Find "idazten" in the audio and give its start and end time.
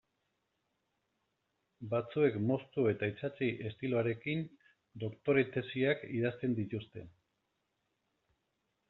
6.21-6.57